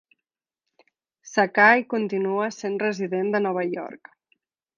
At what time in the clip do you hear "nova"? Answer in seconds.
3.49-3.67